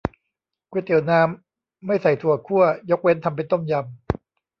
[0.71, 3.83] ก๋วยเตี๋ยวน้ำ ไม่ใส่ถั่วคั่ว ยกเว้นทำเป็นต้มยำ